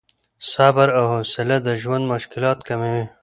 [0.51, 3.05] صبر او حوصله د ژوند مشکلات کموي.